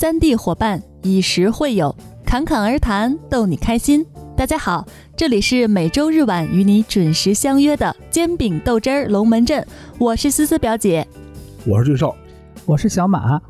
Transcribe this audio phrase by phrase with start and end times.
[0.00, 1.92] 三 D 伙伴，以食会友，
[2.24, 4.06] 侃侃而谈，逗你开心。
[4.36, 4.86] 大家好，
[5.16, 9.66] 这里是每周日晚与你准时相约的煎饼豆汁儿龙门阵，
[9.98, 11.04] 我是思思表姐，
[11.66, 12.14] 我是俊少，
[12.64, 13.42] 我是小马。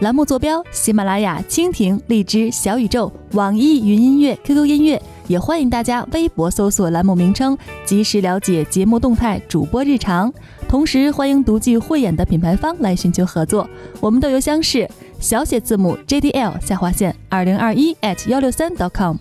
[0.00, 10.30] 栏目坐标：喜马拉雅、蜻蜓、荔枝、小宇宙、网易云音乐、QQ 音乐，也欢迎大家微博搜索栏目名称，及时了解节目动态、主播日常。
[10.68, 13.66] 同时，欢迎独具慧眼的品牌方来寻求合作。
[14.00, 14.86] 我们的邮箱是
[15.20, 19.16] 小写字母 JDL 下划线二零二一 at 幺六三 .com。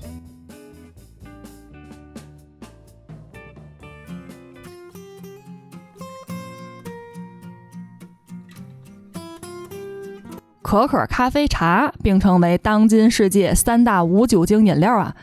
[10.62, 15.16] 可可、咖啡、茶并称为当今世界三大无酒精饮料啊。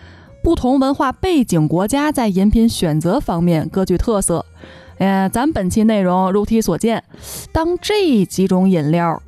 [0.43, 4.45] 不同文化背景国家在饮品选择方面各具特色。
[4.99, 7.03] 呃，咱本期内容如题所见，
[7.53, 9.23] 当这几种饮料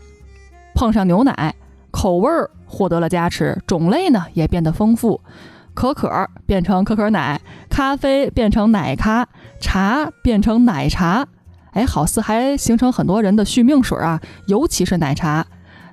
[0.76, 1.54] 碰上牛奶，
[1.90, 5.18] 口味儿获得了加持，种类呢也变得丰富。
[5.72, 9.26] 可可变成可可奶，咖啡变成奶咖，
[9.58, 11.26] 茶变成奶茶。
[11.72, 15.46] 哎，好似还形成很多人的续命水啊，尤其是奶茶。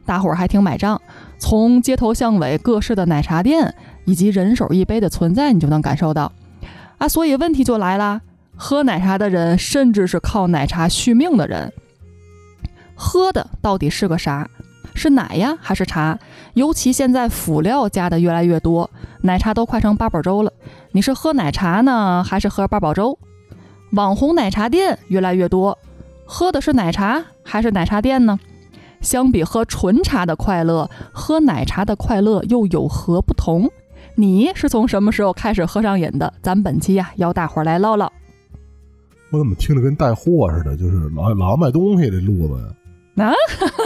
[0.05, 1.01] 大伙儿还挺买账，
[1.37, 6.29] 从街头巷尾各式的奶茶店以及人手一杯的存在，你就能感受到
[6.97, 7.07] 啊。
[7.07, 8.19] 所以问题就来了，
[8.57, 11.71] 喝奶茶的人，甚至是靠奶茶续命的人，
[12.95, 14.49] 喝的到底是个啥？
[14.95, 16.17] 是奶呀，还是茶？
[16.53, 18.89] 尤其现在辅料加的越来越多，
[19.21, 20.53] 奶茶都快成八宝粥了。
[20.91, 23.17] 你是喝奶茶呢，还是喝八宝粥？
[23.91, 25.77] 网红奶茶店越来越多，
[26.25, 28.39] 喝的是奶茶还是奶茶店呢？
[29.01, 33.69] 相比喝纯茶的快乐，喝奶茶的快乐又有何不同？
[34.15, 36.33] 你是从什么时候开始喝上瘾的？
[36.41, 38.11] 咱本期呀，邀大伙儿来唠唠。
[39.31, 40.77] 我怎么听着跟带货似的？
[40.77, 42.69] 就是老老卖东西的路子呀？
[43.15, 43.31] 啊，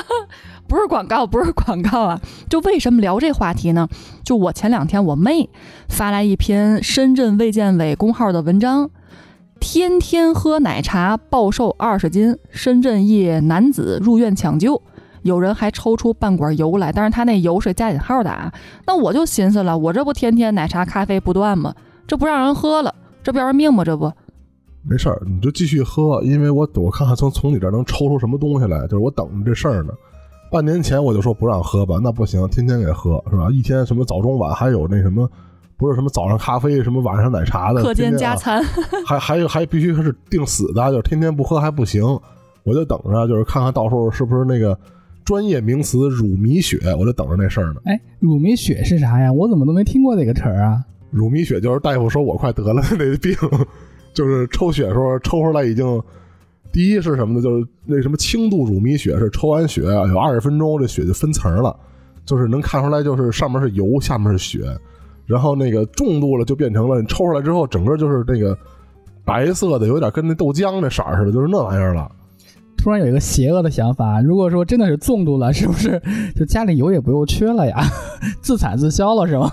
[0.67, 2.21] 不是广告，不是广告啊！
[2.49, 3.87] 就为什么聊这话题呢？
[4.23, 5.49] 就我前两天我妹
[5.89, 8.89] 发来一篇深圳卫健委公号的文章，
[9.59, 14.81] 天天喝奶茶暴瘦二十斤，深圳一男子入院抢救。
[15.23, 18.49] 有人还抽出半管油来，但是他那油是加引号的啊。
[18.85, 21.75] 那我就寻思了，我这不天天奶茶咖啡不断吗？
[22.07, 23.83] 这不让人喝了，这不要人命吗？
[23.83, 24.09] 这不，
[24.89, 29.93] 没事儿，你就继续喝，因为我我看看从从你这能抽出什么东西来，就是我等着这事儿呢。
[30.51, 33.49] 半年前我就说不让喝吧，那不行，天天给喝是吧？
[33.51, 35.29] 一天什么早中晚还有那什么，
[35.77, 38.63] 不是什么早上咖啡，什么晚上奶茶的，课间加餐，
[39.05, 42.03] 还还有还必须是定死的，就是天天不喝还不行。
[42.63, 44.77] 我就等着，就是看看到时候是不是那个。
[45.25, 47.81] 专业名词乳糜血，我就等着那事儿呢。
[47.83, 49.29] 哎，乳糜血是啥呀？
[49.29, 50.81] 我怎么都没听过这个词儿啊？
[51.11, 53.35] 乳糜血就是大夫说我快得了那病，
[54.17, 56.01] 就是抽血时候抽出来已经，
[56.71, 57.41] 第一是什么呢？
[57.41, 61.77] 就是那什么轻度乳糜血是抽完血啊，有二十分钟这血就分层了，
[62.25, 64.75] 就是能看出来就是上面是油，下面是血。
[65.27, 68.57] 然后那个重度了就变成了你抽出来之后整个就是那个
[69.23, 72.09] 白色的，有点跟那豆浆那色似的，就是那玩意儿了。
[72.75, 76.01] 突然有一个邪恶的想法，如果说真的是重度了，是不是
[76.35, 77.77] 就家里油也不用缺了呀？
[78.41, 79.51] 自产自销了是吗？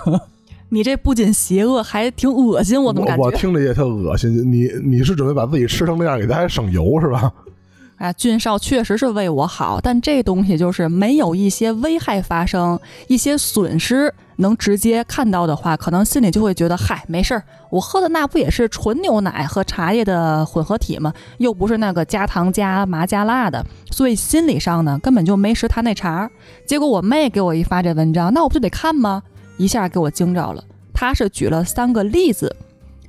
[0.75, 3.23] 你这不仅邪恶，还挺恶心，我怎么感觉？
[3.23, 4.51] 我听着也特恶心。
[4.51, 7.33] 你你是准备把自己吃成那样，给咱还省油是吧？
[7.97, 12.77] 啊，俊少确实是为我好，但这东西就是没有一些危害发生，
[13.07, 21.15] 一些损失能直接看到的话，可能心里就会觉得，嗨，没事儿，我喝的那不也是纯牛奶和茶叶的混合体吗？
[21.39, 26.29] 又不是那个加糖加麻加辣的，所以心理上呢，根本就没食他那茬。
[26.67, 29.23] 结果我妹给我一发这文章，那我不就得看吗？
[29.57, 30.63] 一下给我惊着了。
[30.93, 32.55] 他是举了三个例子，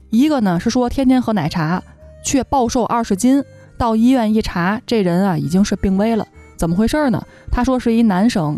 [0.09, 1.81] 一个呢是说天天喝奶茶
[2.23, 3.43] 却暴瘦二十斤。
[3.77, 6.25] 到医院一查，这人啊已经是病危了。
[6.55, 7.21] 怎么回事呢？
[7.51, 8.57] 他说是一男生，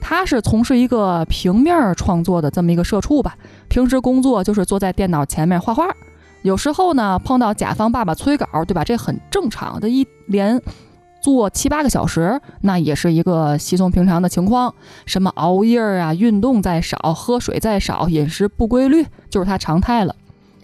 [0.00, 3.36] 他是从事一个平面创作的这么一个社畜吧。
[3.68, 5.88] 平时工作就是坐在电脑前面画画，
[6.42, 8.82] 有时候呢碰到甲方爸爸催稿，对吧？
[8.82, 10.60] 这很正常的，一连
[11.20, 14.74] 做七八个小时，那也是一个稀松平常的情况。
[15.06, 20.14] 什么熬夜啊，运动再少，喝水再少，饮食不规律，就是他常态了。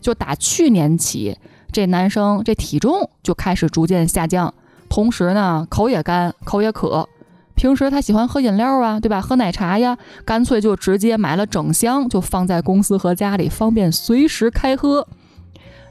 [0.00, 1.37] 就打去年起。
[1.73, 4.55] 这男生这体重就开始逐渐下降，
[4.88, 7.06] 同时呢口也干，口也渴。
[7.55, 9.20] 平时他喜欢喝饮料啊，对吧？
[9.20, 15.06] 喝奶茶呀，干脆就直接买了整箱，就放在公司和家里，方便随时开喝。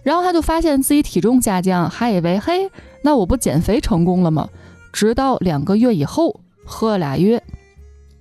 [0.06, 2.70] 然后他就发现自己体重下降，还以为嘿，
[3.02, 4.48] 那我不减肥成功了吗？
[4.94, 7.42] 直到两个月以后，喝了俩月，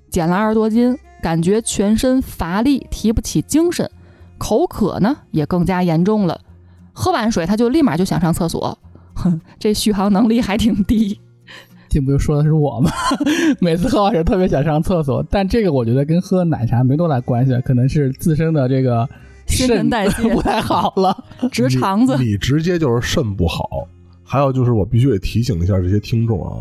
[0.08, 3.88] 减了二十多斤，感觉全身乏力，提不起精神，
[4.38, 6.40] 口渴呢也更加严重了。
[6.94, 8.78] 喝完水，他就立马就想上厕所，
[9.14, 11.20] 哼， 这续航能力还挺低。
[11.90, 12.90] 这不就说的是我吗？
[13.60, 19.06] 每次喝完水特别想上厕所，但这个我觉得跟喝奶茶没多大关系，可能是自身的这个
[19.46, 22.16] 新陈代谢不太好了， 直肠子。
[22.18, 23.86] 你直接就是肾不好。
[24.22, 26.56] 还有就是，我必须得提醒一下这些听众啊，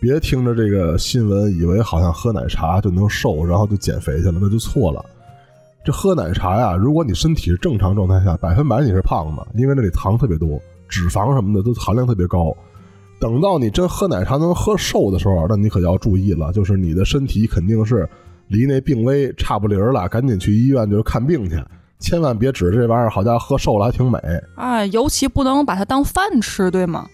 [0.00, 5.04] 别听着这个新闻以为好像喝奶茶就能瘦，然后就减肥去了，那就错了。
[5.84, 12.56] 这喝奶茶呀，如果你身体是正常状态下，百分百你是胖子，因为那里糖特别多，脂肪什么的都含量特别高。
[13.20, 18.08] 等到你真喝奶茶能喝瘦的时候，那你可要注意了，就是你的身体肯定是
[18.48, 21.56] 离那病危差不离儿了，赶紧去医院就是看病去，
[22.04, 24.18] 千万别指着这玩意儿，好家伙喝瘦了还挺美。
[24.56, 27.08] 哎，尤其不能把它当饭吃，对吗？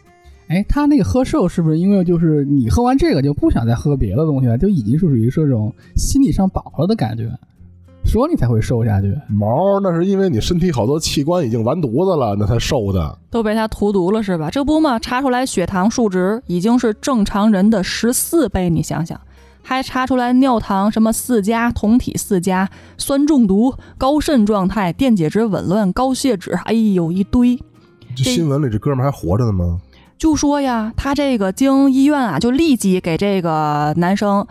[0.48, 7.30] 哎，他那个喝瘦是不是因为就是你喝完这个就不想再喝别的东西了，就已经是属于这种心理上饱了的感觉，
[8.04, 9.16] 所以你才会瘦下去？
[9.28, 13.16] 毛，那是因为你身体好多器官已经完犊子了，那才瘦的。
[13.30, 14.50] 都被他荼毒了是吧？
[14.50, 19.20] 这不嘛，查出来血糖数值已经是正常人的十四倍，你想想，
[19.70, 22.68] 还查出来尿糖什么四加、酮体四加、
[22.98, 27.56] 酸中毒、高肾状态、电解质紊乱、高血脂，哎呦一堆。
[28.16, 29.78] 这新闻里这哥们还活着呢吗？
[30.18, 34.44] 就说呀，他这个经医院啊，就立即给这个男生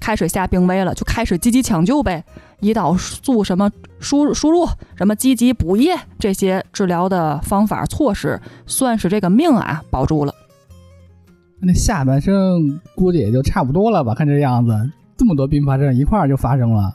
[0.00, 2.24] 开始下病危了，就开始积极抢救呗，
[2.60, 4.66] 胰岛素什么输输入，
[4.96, 10.34] 什么积极补液这些治疗的方法措施，算是这个命啊保住了。
[11.66, 14.14] 那下半生估计也就差不多了吧？
[14.14, 14.72] 看这样子，
[15.16, 16.94] 这么多并发症一块儿就发生了。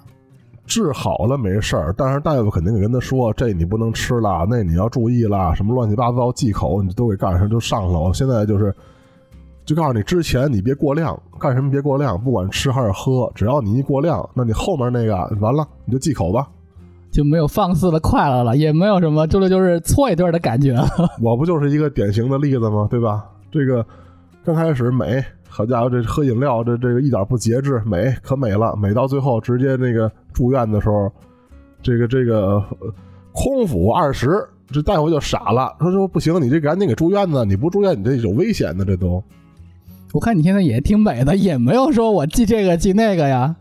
[0.66, 8.14] 治好了没事儿，但是大夫肯定得跟他说，这你不能吃了，那你要注意了，什么乱七八糟忌口你都给干上就上了。
[8.14, 8.72] 现在就是，
[9.66, 16.48] 就告诉你之前你别过量，干什么别过量，不管吃还是喝，只要你一过量，那你后面那个完了你就忌口吧，
[17.10, 20.88] 就没有放肆的快乐了，也没有什么周六就是搓一顿的感觉了。
[21.20, 22.88] 我不就是一个典型的例子吗？
[22.92, 23.26] 对吧？
[23.52, 23.84] 这个
[24.50, 25.24] 刚开始美。
[25.48, 31.12] 好家伙，这喝饮料，这这个一点不节制，美可美了，美到最后直接那个住院的时候，
[31.84, 32.64] 这个这个
[33.32, 39.24] 空腹二十，这大夫就傻了，说说不行，你这赶紧给住院呢，你不住院你这有危险的，这都。
[40.14, 43.56] 我看你现在也挺美的，也没有说我忌这个忌那个呀。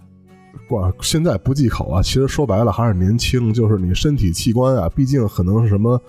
[0.68, 6.00] 不，现在不忌口啊，其实说白了还是年轻，就是你身体器官啊，毕竟可能是什么。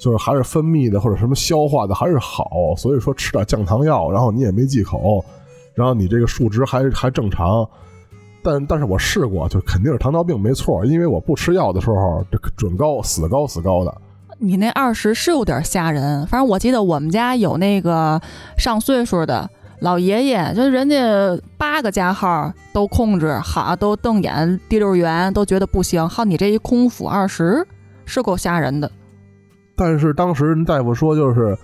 [0.00, 5.22] 就是还是分泌的或者什么消化的还是好，所以说吃点降糖药，然后你也没忌口，
[5.74, 7.68] 然后你这个数值还还正常，
[8.42, 13.94] 但但是我试过，就肯定是糖尿病没错，因为我不吃药的时候这准高死高死高的。
[14.38, 18.18] 你那二十是有点吓人，反正我记得我们家有那个
[18.56, 19.46] 上岁数的
[19.80, 20.96] 老爷爷，就人家
[21.58, 27.66] 八个加号都控制好，都瞪眼滴溜圆，都觉得不行，好你这一空腹二十
[28.06, 28.90] 是够吓人的。
[29.80, 31.56] 但是当时大夫说，就是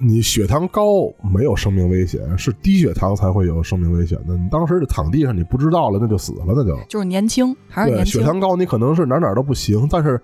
[0.00, 4.36] 你血糖高没有生命危险，是低血糖才会有生命危险的。
[4.36, 8.20] 你当时躺地上，你不知道了，那就死了，那就就是年轻还是年轻？
[8.20, 9.86] 血糖高，你可能是哪哪都不行。
[9.88, 10.20] 但是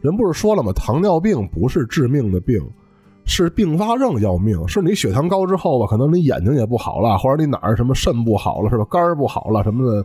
[0.00, 0.72] 人不是说了吗？
[0.72, 2.58] 糖尿病不是致命的病，
[3.26, 4.66] 是并发症要命。
[4.66, 8.86] 是你血糖高之后吧，可能你眼睛也不好了，或者你哪儿什么肾不好了，是吧？
[8.90, 10.02] 肝儿不好了什么的。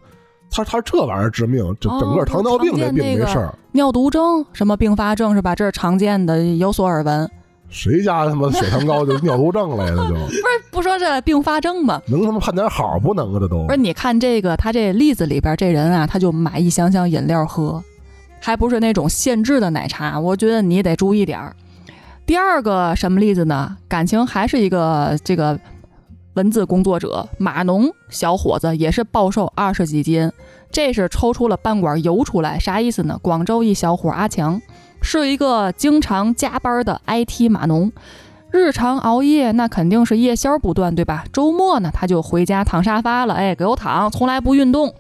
[0.51, 5.56] 他他这玩意儿致命，这整个糖尿病这病没事儿，尿毒症什么并发症是吧？
[5.56, 7.30] 这是常见的，有所耳闻。
[7.69, 9.94] 谁家他妈血糖高就尿毒症了呀？
[9.95, 10.38] 那就 不是
[10.71, 12.01] 不说这并发症吗？
[12.07, 13.40] 能他妈判点好不能啊？
[13.40, 13.78] 这都不是。
[13.78, 17.81] 你看这个，他这例子里边这人啊，他就买一箱箱饮料喝，
[18.42, 20.19] 还不是那种限制的奶茶。
[20.19, 21.56] 我觉得你得注意点儿。
[22.25, 23.78] 第二个什么例子呢？
[23.87, 25.57] 感情还是一个这个。
[26.35, 30.31] 文字工作者码农小伙子也是暴瘦二十几斤，
[30.71, 33.19] 这是抽出了半管油出来，啥意思呢？
[33.21, 34.61] 广州一小伙阿强
[35.01, 37.92] 是一个经常加班的 IT 码农，
[38.51, 41.25] 日常熬夜那肯定是夜宵不断，对吧？
[41.33, 44.94] 周末呢他就回家躺沙发了，哎，给我躺，从来不运动，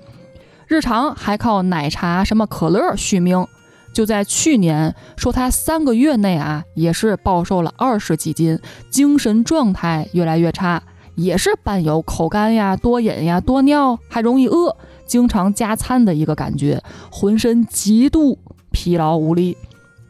[0.67, 3.47] 日常还靠奶茶什么可乐续命。
[3.93, 8.57] 就在去年，说他三个月内啊也是暴瘦了二十几斤，
[8.89, 10.81] 精神状态越来越差。
[11.15, 14.75] 也是伴有口干呀、多饮呀、多尿，还容易饿，
[15.11, 18.39] 经常加餐的一个感觉，浑身极度
[18.71, 19.57] 疲劳无力，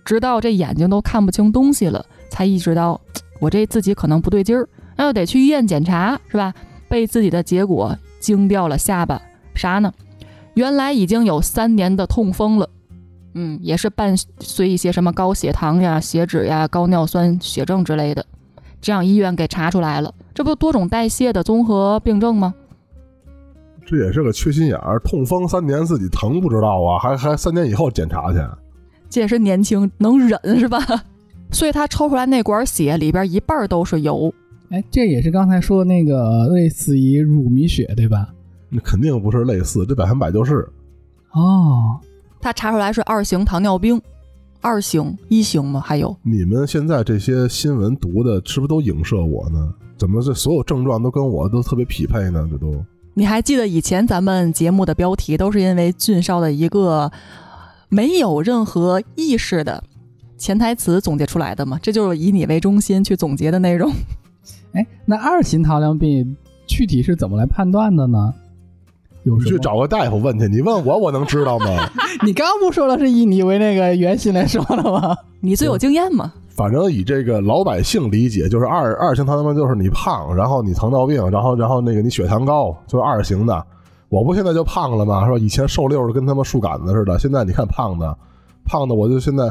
[0.06, 3.02] 直到这眼睛都看不清东西了，才意识到
[3.40, 6.54] 我这自己可能不对劲儿，那就得去医院检查，是吧？
[6.88, 9.20] 被自己的结果惊掉了下巴，
[9.56, 9.92] 啥呢？
[10.54, 12.70] 原来已经有三年的痛风了，
[13.34, 18.24] 嗯，也是伴随一些什么高血糖呀、血脂呀、高尿酸血症之类的。
[18.80, 22.54] 这样医院给查出来了，这不多种代谢的综合病症吗？
[23.92, 28.40] 这也是个缺心眼儿，痛风三年自己疼不知道啊，还还三年以后检查去。
[29.10, 30.80] 这也是年轻能忍是吧？
[31.52, 34.34] 所以他抽出来那管血里边一半都是油，
[34.70, 38.30] 哎，这也是刚才说的那个类似于乳糜血对吧？
[38.70, 40.66] 那肯定不是类似，这百分百就是。
[41.34, 42.00] 哦，
[42.40, 44.02] 他查出来是二型糖尿病，
[44.62, 45.82] 二型、一型吗？
[45.82, 49.74] 还有你们现在这些新闻读的，是不是都影射我呢？
[49.98, 52.48] 怎么这所有症状都跟我都特别匹配呢？
[52.50, 52.82] 这都
[53.14, 57.12] 你还记得以前咱们节目的标题都是因为俊少的一个
[57.90, 59.84] 没有任何意识的
[60.38, 61.78] 潜台词总结出来的吗？
[61.82, 63.92] 这就是以你为中心去总结的内容。
[64.74, 68.34] 哎，那二型糖尿病具体是怎么来判断的呢？
[69.24, 71.66] 有你去找个大夫问去，你问我，我能知道吗？
[72.26, 75.16] 你刚不说了是以你为那个原型来说的吗？
[75.42, 76.34] 你最有经验嘛？
[76.50, 83.66] 反正以这个老百姓理解，就是二二型糖尿病就是你胖，然后你糖尿病，然后然后那个你血糖高，就是二型的。
[84.10, 85.26] 我不现在就胖了吗？
[85.26, 85.38] 是吧？
[85.38, 88.18] 以前瘦溜的跟他妈树杆子似的，现在你看胖的，
[88.66, 89.46] 胖的我就现在，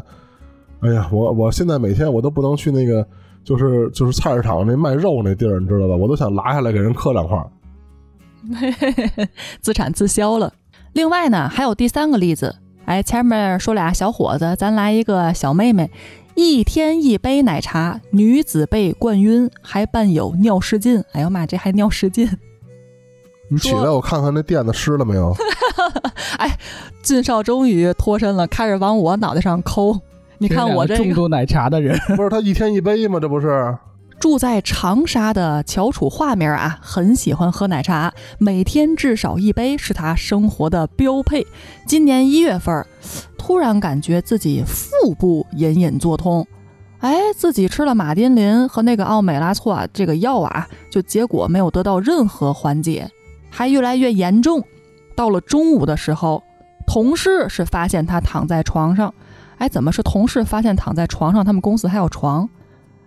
[0.80, 3.06] 哎呀，我我现在每天我都不能去那个，
[3.42, 5.96] 就是就是菜市场那卖肉那地儿，你知道吧？
[5.96, 7.46] 我都想拉下来给人磕两块儿。
[9.60, 10.52] 自产自销了。
[10.92, 15.90] 另外呢，还有第三个例子，哎，前面说俩小伙子，咱来一个小妹妹，
[16.34, 21.04] 一天一杯奶茶，女子被灌晕，还伴有尿失禁。
[21.12, 22.28] 哎呦妈，这还尿失禁！
[23.48, 25.34] 你起来，我看看那垫子湿了没有？
[26.38, 26.56] 哎
[27.02, 29.98] 俊少终于脱身了，开始往我脑袋上抠。
[30.38, 33.20] 你看我这个重度奶茶的人，不是他一天一杯吗？
[33.20, 33.76] 这不是？
[34.20, 41.46] 住在长沙的乔楚画面啊，很喜欢喝奶茶，每天至少一杯是他生活的标配。
[41.86, 42.86] 今年一月份，
[43.38, 46.46] 突然感觉自己腹部隐隐作痛，
[46.98, 53.10] 哎，自己吃了马丁啉和那个奥美拉唑这个药啊，就结果没有得到任何缓解，
[53.48, 54.62] 还越来越严重。
[55.16, 56.42] 到了中午的时候，
[56.86, 59.14] 同事是发现他躺在床上，
[59.56, 61.42] 哎，怎么是同事发现躺在床上？
[61.42, 62.46] 他们公司还有床。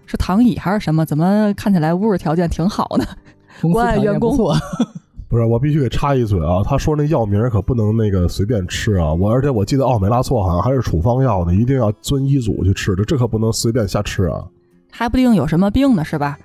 [0.05, 1.05] 是躺椅还是什么？
[1.05, 3.05] 怎么看起来物质条件挺好呢？
[3.74, 4.55] 关爱员工不错。
[5.29, 6.62] 不是，我必须给插一嘴啊！
[6.63, 9.12] 他说那药名可不能那个随便吃啊！
[9.12, 14.45] 我而且我记得奥美拉唑好像还是处方药呢，一定要遵医嘱去吃的，这可不能随便瞎吃啊！
[14.91, 16.38] 还不定有什么病呢，是吧？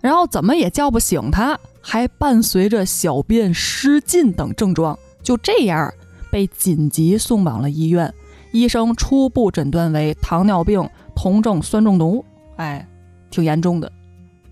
[0.00, 5.88] 然后怎么也叫不醒他，还伴随着小便失禁等症状，就这样
[6.28, 8.12] 被紧急送往了医院。
[8.50, 12.24] 医生初步诊断为糖尿病酮症酸中毒，
[12.56, 12.86] 哎，
[13.34, 13.90] 挺严重的。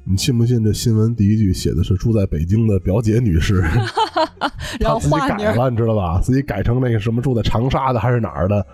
[0.04, 3.62] 你信不信这新闻第一句写的是住在北京的表姐女士，
[4.80, 6.20] 然后自己改了，你知道吧？
[6.20, 8.66] 自己改成那个什么住在长沙的还是哪儿的？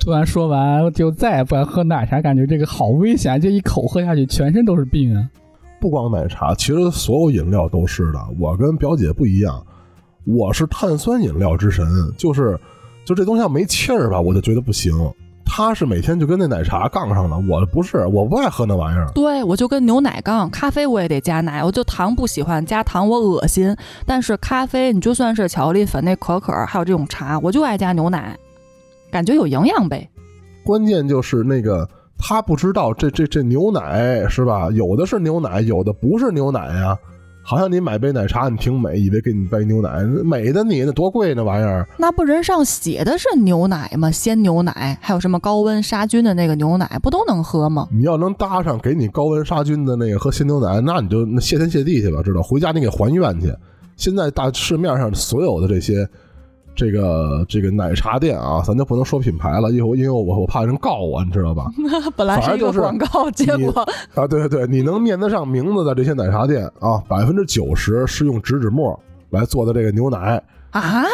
[0.00, 5.30] 突然说完就再也不敢喝奶茶，感觉这个好危险，这一口喝下去全身都是病啊！
[5.80, 8.18] 不光奶茶，其实所有饮料都是的。
[8.38, 9.66] 我跟表姐不一样，
[10.26, 11.86] 我是碳酸饮料之神，
[12.18, 12.60] 就是
[13.06, 14.92] 就这东西要没气儿吧，我就觉得不行。
[15.46, 19.06] 她是每天就跟那奶茶杠上了，我不是，我不爱喝那玩意儿。
[19.14, 23.76] 对，我就跟牛奶杠，咖啡我也得加奶，我就糖不喜欢，加糖我恶心。
[24.04, 28.36] 但是咖啡，你就算是巧克力粉那可可，还有这种茶，我就爱加牛奶，
[29.12, 30.08] 感觉有营养呗。
[30.64, 34.68] 关键就是那个他不知道这这这牛奶是吧？
[34.72, 36.98] 有的是牛奶，有的不是牛奶呀。
[37.46, 41.86] 好像你买杯奶茶，你挺美，以为给你杯牛奶，美的你那多贵那玩意儿。
[41.98, 44.10] 那不人上写的是牛奶吗？
[44.10, 47.86] 鲜牛奶，还有什么高温杀菌的那个牛奶，不都能喝吗？
[47.92, 52.40] 你要能搭上给你高温杀菌的那个喝鲜牛奶，那你就那谢天谢地去吧，知道？
[52.42, 53.54] 回家你给还愿去。
[53.96, 56.08] 现在大市面上所有的这些
[56.74, 61.70] 这个这个奶茶店啊，咱就不能说品牌了，因为因为我我怕人告我，你知道吧？
[62.16, 63.82] 本来是一个广告，结果
[64.14, 68.98] 啊，对对对，你能念得上名字的这些奶茶店啊，百分之九十是用植脂末
[69.30, 70.42] 来做的这个牛奶。
[70.70, 71.04] 啊，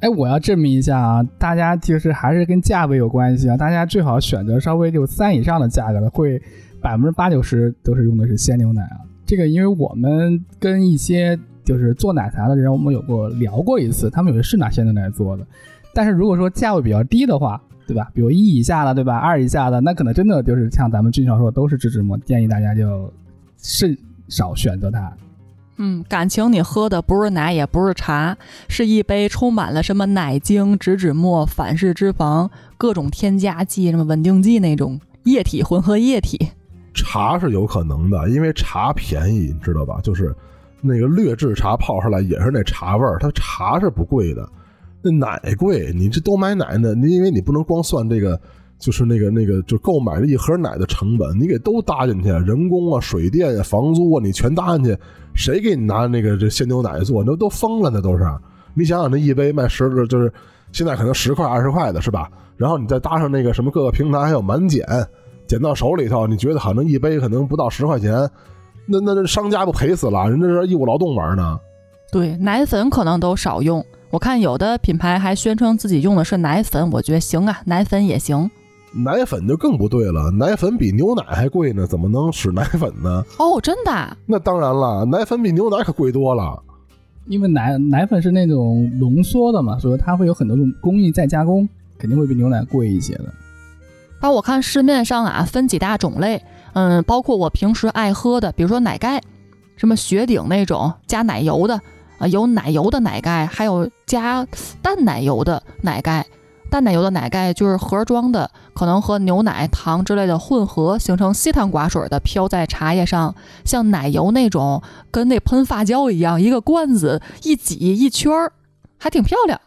[0.00, 6.40] 哎，我要证明一下啊，大家就是还是跟价位有关系啊，大家最好选择稍微就三以上的价格的，会
[6.80, 9.00] 百分之八九十都是用的是鲜牛奶啊。
[9.24, 11.36] 这个因为我们跟一些
[11.66, 15.46] 就是做奶茶的人，我们有过聊过一次，他们有的是拿鲜牛奶做的，
[15.92, 18.08] 但是如果说价位比较低的话，对吧？
[18.14, 19.16] 比如一以下的，对吧？
[19.16, 23.12] 二以下的，那可能真的就是像咱们经常说，都是植脂末，建议大家就
[23.58, 25.12] 慎少选择它。
[25.78, 28.36] 嗯，感情你喝的不是奶，也不是茶，
[28.68, 36.48] 是一杯充满了什么奶精、植脂末、反式脂肪、各种添加剂、什么稳定剂那种液体混合液体。
[36.94, 40.00] 茶是有可能的，因为茶便宜，你知道吧？
[40.02, 40.34] 就是
[40.86, 44.48] 那个劣质茶泡出来也是那茶味儿，它茶是不贵的，
[45.02, 45.92] 那奶贵。
[45.94, 48.40] 你这都买奶呢，你因为你不能光算这个，
[48.78, 54.98] 就是那个那个就购买这一盒奶的成本，你给都搭进去，人工啊、水电呀、房租啊，你全搭进去，
[55.34, 57.22] 谁给你拿那个这鲜牛奶做？
[57.24, 58.24] 那都疯了，那都是。
[58.74, 60.32] 你想想，那一杯卖十，就是
[60.72, 62.30] 现在可能十块二十块的是吧？
[62.56, 64.84] 然后你再搭上那个什么各个平台还有满减。
[65.46, 68.28] 减到手里头，你觉得可能一杯可能不到十块钱，
[68.86, 70.28] 那那这商家不赔死了？
[70.30, 71.58] 人家是义务劳动玩呢。
[72.10, 73.84] 对，奶粉可能都少用。
[74.10, 78.50] 我看有的品牌还宣称自己用的是奶粉，我觉得行啊，奶粉也行。
[78.94, 83.22] 奶粉就更不对了，奶粉比牛奶还贵呢，怎么能使奶粉呢？
[83.38, 84.16] 哦，真的？
[84.24, 86.62] 那当然了，奶粉比牛奶可贵多了。
[87.26, 93.24] 因为奶奶粉是那种浓缩的嘛，所以它会有很多种工艺再加工，肯定会比牛奶贵一些的。
[94.20, 96.42] 把我看市面上啊分几大种类，
[96.74, 99.20] 嗯，包括我平时爱喝的，比如说奶盖，
[99.76, 101.80] 什么雪顶那种加奶油的
[102.18, 104.46] 啊，有奶油的奶盖，还有加
[104.82, 106.26] 淡奶油的奶盖。
[106.68, 113.32] 淡奶油的奶盖就是盒装的，可能和牛奶、糖之类的混合，形成稀汤寡水的飘在茶叶上。
[113.64, 114.82] 像奶油那种，
[115.12, 118.52] 跟那喷发胶一样，一个罐子一挤一圈儿，
[118.98, 119.60] 还挺漂亮。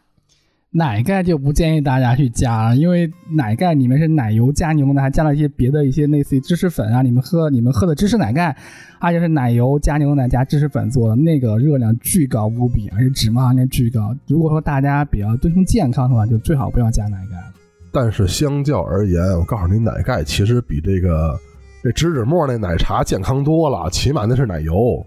[0.72, 7.02] 奶盖就不建议大家去加了，因为奶盖里面是奶油加牛奶，还加了一些别的一些类似于芝士粉啊。
[7.02, 8.56] 你们喝你们喝的芝士奶盖，
[9.00, 14.16] 而且是奶油加牛奶加芝士粉做的，那个热量巨高无比，而且脂肪含量巨高。
[14.28, 17.54] 如果说大家比较遵从健康的话，就最好不要加奶盖了。
[17.92, 21.36] 但是相较而言，我告诉你，奶盖其实比这个
[21.82, 25.04] 这植脂沫那奶茶健康多了，起码那是奶油。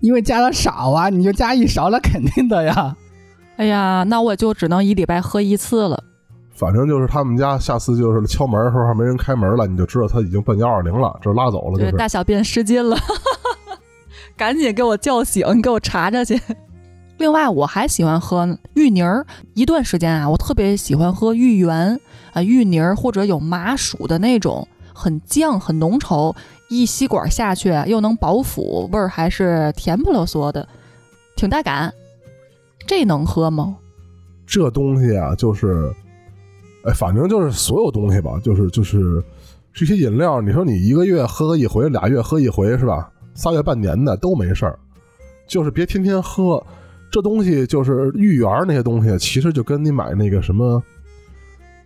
[0.00, 2.96] 因为加的少啊，你就加一勺，那肯定的呀。
[3.56, 6.02] 哎呀，那我就只能一礼拜喝一次了。
[6.54, 11.78] 反正就是他们家下次就是敲门的时候还没人开门了，你就知道他已经奔幺二零了，这拉走了。
[11.78, 12.96] 对，大小便失禁了，
[14.36, 16.40] 赶紧给我叫醒，你给我查查去。
[17.18, 19.26] 另外，我还喜欢喝芋泥儿。
[19.54, 21.98] 一段时间啊，我特别喜欢喝芋圆
[22.32, 26.34] 啊，芋泥儿或者有麻薯的那种，很酱很浓稠，
[26.68, 30.68] 一吸管下去又能饱腹，味儿还是甜不溜嗦的，
[31.36, 31.92] 挺带感。
[32.86, 33.76] 这能喝吗？
[34.46, 35.92] 这东西啊，就是，
[36.84, 39.22] 哎，反正就是所有东西吧，就是就是
[39.72, 43.10] 这些饮料，你说你一个月喝个一回，俩月喝一回是吧？
[43.34, 44.78] 仨月半年的都没事儿，
[45.46, 46.62] 就是别天天喝。
[47.10, 50.82] 这东西就是芋圆那些东西，其实就跟你买那个什么，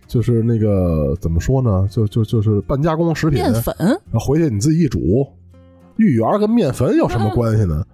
[0.07, 1.87] 就是那个怎么说呢？
[1.91, 3.75] 就就就是半加工食品，面粉，
[4.13, 4.99] 回去你自己一煮。
[5.97, 7.85] 芋圆跟面粉有什么关系呢？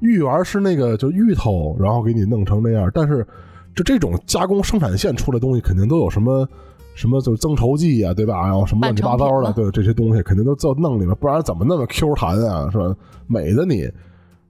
[0.00, 2.90] 芋圆是那个就芋头，然后给你弄成那样。
[2.92, 3.26] 但是，
[3.74, 6.48] 就这种加工生产线出来东西，肯定都有什么
[6.94, 8.40] 什么就是增稠剂啊，对吧？
[8.42, 12.70] 然后什么乱七八糟的，对这些东西肯定都就弄里面，不然怎么那么 Q 弹啊？
[12.70, 12.96] 是吧？
[13.26, 13.88] 美的你。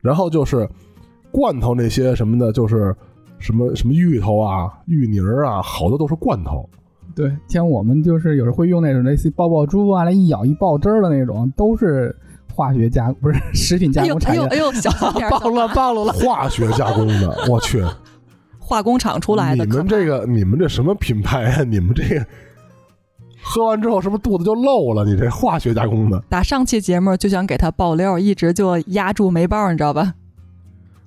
[0.00, 0.68] 然后就是
[1.30, 2.94] 罐头那些什么的，就是
[3.38, 6.68] 什么什么芋头啊、芋泥儿啊，好多都是罐头。
[7.14, 12.14] 对，像我们就是有时会用那种类似爆爆珠啊，来一咬一爆汁儿的那种，都是。
[12.52, 14.90] 化学加不是食品加工产业，哎呦哎呦，小
[15.30, 17.84] 暴露了暴露了，化学加工的，我去，
[18.58, 19.64] 化工厂出来的。
[19.64, 21.62] 你们这个，你们这什么品牌啊？
[21.64, 22.26] 你们这个
[23.42, 25.04] 喝完之后是不是肚子就漏了？
[25.04, 26.22] 你这化学加工的。
[26.28, 30.14] 打上期节目就想给他爆料，一直就压住没爆，你知道吧？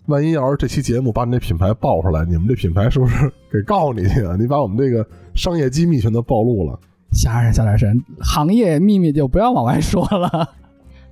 [0.08, 4.36] 万一要是这期节目把你这品牌爆出来，你们这品牌是不是给告你去啊？
[4.38, 6.78] 你把我们这个商业机密全都暴露了。
[7.14, 10.50] 吓人，小点声，行业秘密就不要往外说了。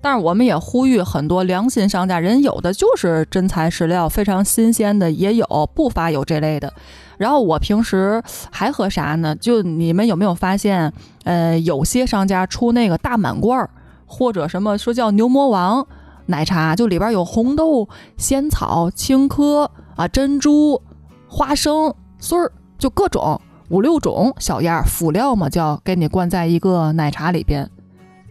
[0.01, 6.73] 但是我们也呼吁很多良心商家，人有的就是真材实料，非常新鲜的，也有不乏有这类的。
[7.17, 9.35] 然后我平时还喝啥呢？
[9.35, 10.91] 就你们有没有发现，
[11.23, 13.69] 呃，有些商家出那个大满贯儿，
[14.07, 15.85] 或者什么说叫牛魔王
[16.25, 17.87] 奶茶，就里边有红豆、
[18.17, 20.81] 仙草、青稞啊、珍珠、
[21.27, 27.69] 花生碎儿，就各种五六种小样辅料嘛，叫给你灌在一个奶茶里边，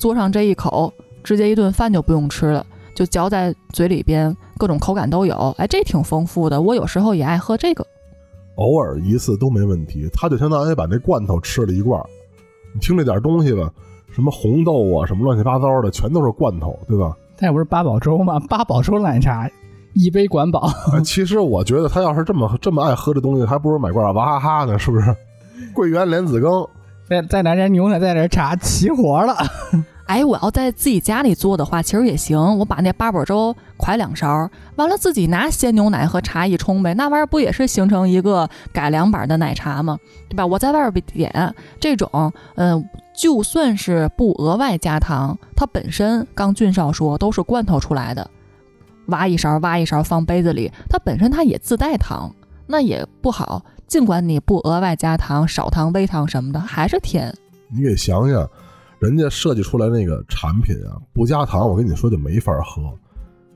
[0.01, 0.93] 嘬上这一口。
[1.23, 5.55] 直接一顿饭就不用吃了，就嚼在嘴里边，各种口感都有。
[5.59, 6.61] 哎，这挺丰富的。
[6.61, 7.87] 我有时候也爱喝这个，
[8.57, 10.09] 偶尔一次都没问题。
[10.13, 12.01] 他就相当于把那罐头吃了一罐。
[12.75, 13.71] 你听这点东西吧，
[14.13, 17.17] 什么红豆啊，什么乱七八糟的，全都是罐头，对吧？
[17.39, 18.39] 那也不是八宝粥吗？
[18.49, 19.51] 八宝粥奶茶，
[19.95, 20.71] 一杯管饱。
[21.03, 25.17] 其实我觉得他要是这么这么爱喝这东西，还不如买罐娃哈哈呢，是不是？
[25.75, 26.67] 桂圆莲子羹，
[27.09, 29.35] 再再来点牛奶，再来点茶，齐活了。
[30.11, 32.37] 哎，我要在自己家里做的话，其实也行。
[32.59, 39.97] 我把那八宝粥㧟两勺，完了自己拿鲜牛奶和茶一冲呗，那玩意儿不也是形成一个改良版的奶茶吗？
[40.29, 40.45] 对吧？
[40.45, 48.29] 我在外边点这种，嗯，就算是不额外加糖，它本身刚俊少说都是罐头出来的，
[49.07, 52.35] 挖一勺挖一勺放杯子里，它本身它也自带糖，
[52.67, 53.63] 那也不好。
[53.87, 57.33] 尽管你不额外加糖、少糖、微糖什么的，还是甜。
[57.69, 58.51] 你给想想。
[59.01, 62.83] 人家设计出来那个产品啊，不加糖，我跟你说就没法喝。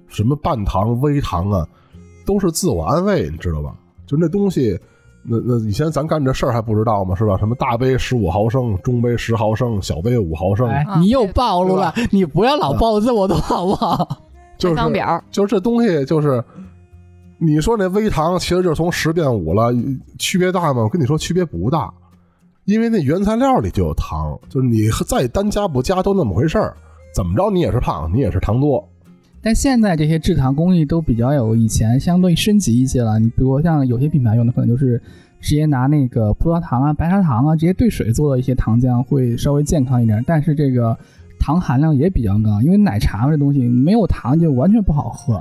[0.08, 1.66] 什么半糖、微糖啊，
[2.26, 3.74] 都是自我安慰，你知道吧？
[4.06, 4.78] 就那东西，
[5.22, 7.14] 那那以前咱干这事儿还不知道吗？
[7.14, 7.36] 是吧？
[7.36, 10.68] 什么大杯十五毫升、中杯十毫升、小杯五毫升，
[11.00, 14.20] 你又暴露了，你不要老暴露这么多好不好？
[14.56, 16.42] 就是配方表，就是这东西就是，
[17.38, 19.72] 你说那微糖其实就是从十变五了，
[20.18, 20.82] 区别大吗？
[20.82, 21.92] 我跟你说区别不大，
[22.64, 26.74] 因为那原材料里就有糖，就是你再单加不加都那么回事儿，
[27.14, 28.86] 怎么着你也是胖，你也是糖多。
[29.42, 33.18] 但现在这些制糖工艺都比较有以前相对升级一些了。
[33.18, 34.98] 你比如像有些品牌用的可能就是
[35.38, 40.24] 直接拿那个葡萄糖啊、白砂糖啊直接兑水做的一些糖浆，会稍微健康一点。
[40.26, 40.96] 但是这个
[41.38, 45.38] 糖含量也比较高，因为奶茶这东西没有糖就完全不好喝，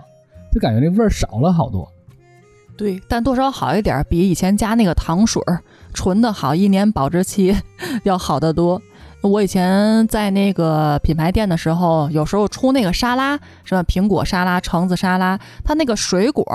[0.51, 1.89] 就感觉那味儿少了好多。
[2.75, 5.61] 对，但多少好一点，比以前加那个糖水儿
[5.93, 7.55] 纯的好，一年保质期
[8.03, 8.81] 要好得多。
[9.21, 16.45] 我以前在那个品牌店的时候，有时候出那个沙拉，什么苹果沙拉、橙子沙拉，它那个水果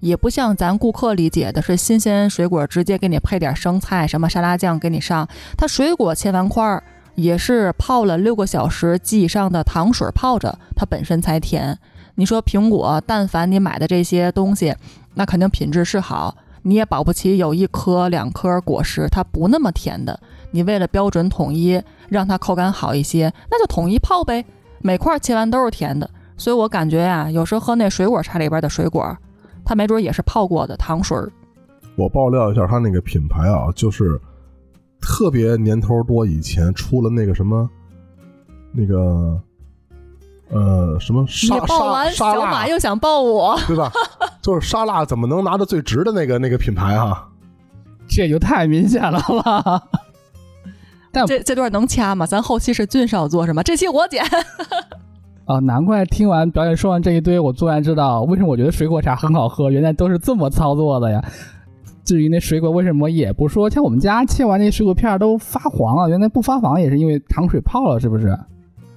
[0.00, 5.28] 也不像咱顾客理解的是新鲜水果，直接给你配点生菜、什么沙拉酱给你上。
[5.56, 6.82] 它水果切完块儿，
[7.14, 11.78] 也是泡了六个小时及以上的糖水泡着，它本身才甜。
[12.16, 14.74] 你说苹果，但凡你买的这些东西，
[15.14, 20.18] 那肯定品质是好，你也保不齐有一颗两颗果实它不那么甜的。
[20.50, 24.44] 你为了标准统一，让它口感好一些，那就统一泡呗，
[24.80, 26.10] 每块切完都是甜的。
[26.36, 29.16] 所以我感觉呀、有时候喝那水果茶里边的水果，
[29.64, 31.30] 它没准也是泡过的糖水儿。
[31.94, 34.20] 我爆料一下，它那个品牌啊，就是
[35.00, 37.70] 特别年头多以前出了那个什么，
[38.72, 39.40] 那个
[40.48, 43.58] 呃什么你沙抱完，沙沙拉小马，又想抱我。
[43.66, 43.90] 对吧？
[44.40, 47.26] 就是沙拉怎么能拿到最值的那个那个品牌啊？
[48.08, 49.82] 这就太明显了吧？
[51.10, 52.26] 但这这段能掐吗？
[52.26, 53.62] 咱后期是俊少做是吗？
[53.62, 54.24] 这期我剪。
[55.46, 61.24] 啊，难怪听完表演说完这一堆，我突然知道为什么我觉得水果茶很好喝，原来都是这么操作的呀。
[62.04, 68.36] 至于那水果为什么也不说，像我们家切完那水果片都发黄了，原来不发黄也是因为糖水泡了，是不是？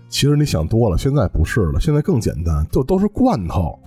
[0.09, 3.79] 其实你想多了，现在不是了，现在更简单，就都是罐头。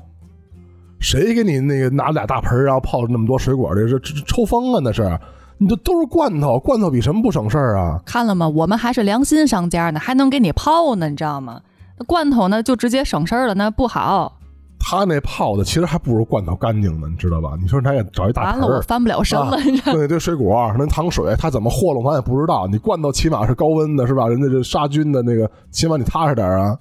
[1.01, 3.75] 谁给你那个拿俩大盆儿，然后泡那么多水果？
[3.75, 4.81] 这这这抽风啊！
[4.85, 5.19] 那是，
[5.59, 8.01] 你这都是罐头，罐头比什么不省事儿啊？
[8.07, 8.49] 看了吗？
[8.49, 11.61] 我们还是良心商家呢，还能给你泡呢，你知道吗？
[11.99, 14.39] 那罐头呢，就直接省事儿了，那不好。
[14.85, 17.57] 他那泡的其实还不如罐头干净呢，你知道吧？
[17.63, 19.99] 你说他也找一大完了，我，翻不了身了，你知道吗？
[19.99, 22.67] 弄一堆水果，那糖水，他怎么和弄咱也不知道。
[22.67, 24.27] 你罐头起码是高温的，是吧？
[24.27, 26.77] 人家这杀菌的那个，起码你踏实点儿啊。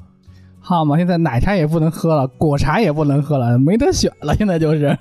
[0.59, 4.97] 好嘛，现在奶茶也不能喝了，果茶也不能喝了，没得选了，现在就是。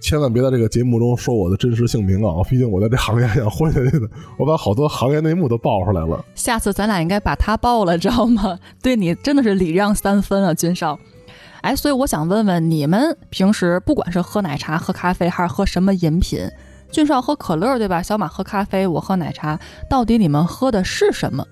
[0.00, 2.42] 千万别在这个节目中说我的真实姓名啊！
[2.46, 6.22] 毕竟我在这行业想混下去的，我把好多行业内幕都爆出来了。
[6.34, 8.58] 下次咱俩应该把他爆了，知道吗？
[8.82, 10.98] 对你真的是礼让三分啊，君少。
[11.64, 16.46] 哎，所以我想问问你们，平时不管是喝奶茶、喝咖啡，还是喝什么饮品，
[16.90, 18.02] 俊少喝可乐对吧？
[18.02, 21.42] 小马喝咖啡，我喝奶茶，到底你们喝的是什么？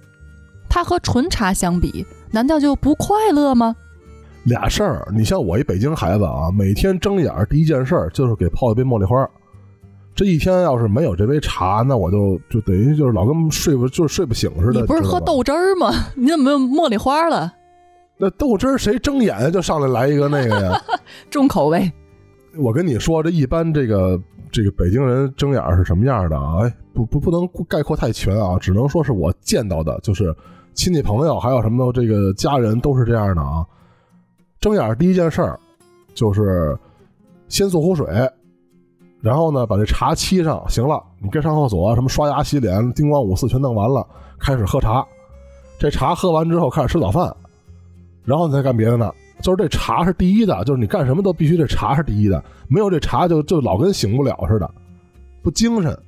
[0.69, 3.75] 它和纯茶相比，难道就不快乐吗？
[4.45, 9.27] 俩事儿，你像我一北京孩子啊，每天睁眼儿第一件事儿就是给泡一杯茉莉花。
[10.15, 14.83] 这一天要是没有这杯茶，那我就就等于就是老跟睡不就是睡不醒似的。
[14.83, 15.01] 你不是？
[15.01, 15.91] 喝豆汁儿吗？
[16.15, 17.51] 你怎么没有茉莉花了？
[18.25, 20.81] 那豆汁儿谁睁眼就上来来一个那个呀？
[21.29, 21.91] 重口味。
[22.57, 24.17] 我跟你说，这一般这个
[24.49, 26.59] 这个北京人睁眼儿是什么样的啊？
[26.63, 30.33] 哎，不不不能概括太全啊，只能说是我见到的，就是
[30.73, 33.67] 亲戚朋友还有什么这个家人都是这样的啊。
[34.61, 35.59] 睁眼儿第一件事儿
[36.15, 36.79] 就是
[37.49, 38.07] 先做壶水，
[39.21, 44.07] 然后呢把这茶沏上，行了，你该上厕所，什么刷牙、洗脸、叮咣五四全弄完了，
[44.39, 45.05] 开始喝茶。
[45.77, 47.35] 这茶喝完之后开始吃早饭，
[48.25, 49.11] 然后你再干别的呢。
[49.41, 54.71] 就是这茶是第一的，就是你干什么都必须这茶是第一的，没有这茶就就老跟醒不了似的，
[55.43, 55.99] 不精神。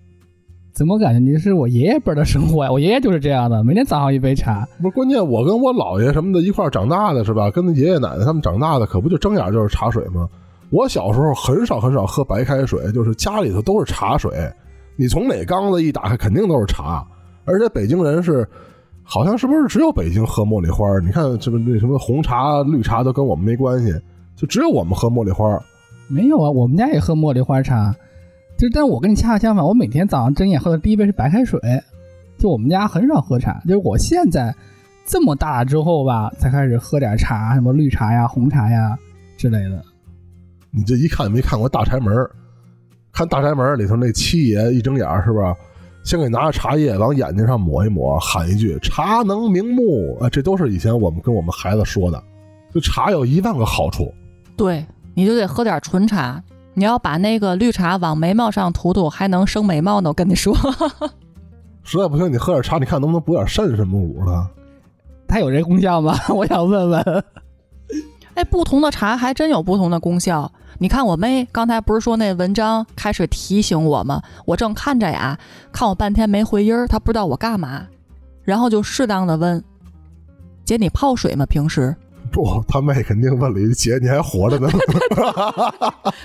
[0.73, 2.71] 怎么感觉您是我爷爷辈儿的生活呀？
[2.71, 4.67] 我爷爷就是这样的，每天早上一杯茶。
[4.81, 7.51] 不是关键，我跟我姥爷什么的一块儿长大的是吧？
[7.51, 10.29] 跟爷爷奶奶他们长大的，可不就睁眼就是茶水吗？
[10.71, 14.33] 我小时候很少很少喝白开水，就是家里头都是茶水。
[14.97, 17.05] 你从哪缸子一打开，肯定都是茶。
[17.45, 18.49] 而且北京人是，
[19.05, 20.99] 好像是不是只有北京喝茉莉花？
[21.01, 23.93] 你看这不那什么红茶、绿茶都跟我们没关系，
[24.35, 25.47] 就只有我们喝茉莉花。
[26.09, 27.95] 没有啊，我们家也喝茉莉花茶，
[28.57, 31.61] 就是但我跟你恰恰相反，我每天早上睁眼喝的第一杯是白开水，
[32.39, 34.55] 就我们家很少喝茶，就是我现在
[35.05, 38.99] 这么大之后吧，才开始喝点茶，什么绿茶呀、红茶呀
[39.37, 39.83] 之类的。
[40.71, 42.15] 你这一看没看过《大宅门》？
[43.13, 45.55] 看《大宅门》里头那七爷一睁眼是不是？
[46.05, 52.23] 先给拿着茶叶往眼睛上抹一抹，喊一句“茶能明目”啊，这都是以前我们跟我们孩子说的。
[52.73, 54.13] 就茶有一万个好处，
[54.57, 56.43] 对，你就得喝点纯茶。
[56.75, 60.11] 你要把那个绿茶往眉毛上涂涂，还能生眉毛呢。
[60.11, 60.55] 我跟你说，
[61.85, 64.47] 实在不行你喝点茶，你看能不能补点肾什么五的？
[65.27, 66.19] 它有这功效吗？
[66.35, 67.25] 我想问问。
[68.35, 70.51] 哎，不同的茶还真有不同的功效。
[70.79, 74.21] 你看我妹刚才不是说那文章开始提醒我吗？
[74.45, 75.39] 我正看着呀，
[75.73, 77.87] 看我半天没回音儿，她不知道我干嘛，
[78.43, 79.63] 然后就适当的问
[80.67, 81.47] ：“姐，你泡水吗？
[81.47, 81.95] 平时
[82.33, 84.69] 不，他妹肯定问了一句：“姐，你还活着呢？”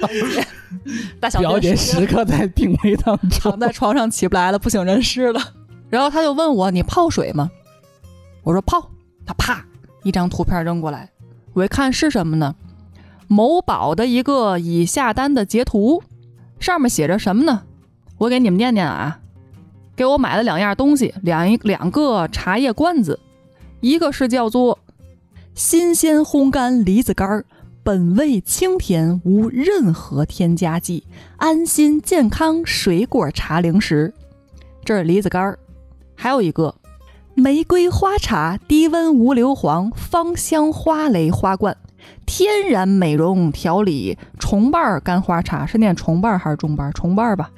[1.21, 3.59] 大小表姐时刻在病危当中躺。
[3.59, 5.39] 在床上起不来了，不省人事了。
[5.89, 7.51] 然后他就问我：“你泡水吗？”
[8.41, 8.89] 我说泡。
[9.25, 9.63] 他啪
[10.01, 11.07] 一张图片扔过来，
[11.53, 12.55] 我一看是什么呢？
[13.27, 16.01] 某宝的一个已下单的截图，
[16.59, 17.63] 上面写着什么呢？
[18.17, 19.19] 我给你们念念啊。
[19.95, 23.19] 给我买了两样东西，两一两个茶叶罐子，
[23.81, 24.79] 一个是叫做
[25.53, 27.45] 新鲜烘干梨子干儿，
[27.83, 31.03] 本味清甜，无任何添加剂，
[31.35, 34.13] 安心健康水果茶零食。
[34.85, 35.59] 这是梨子干儿，
[36.15, 36.73] 还有一个
[37.39, 41.77] 玫瑰花茶，低温无硫磺，芳香花蕾花冠，
[42.25, 46.91] 天然美容调理重瓣干花茶，是念重瓣还是重瓣儿？
[46.91, 47.49] 重瓣吧。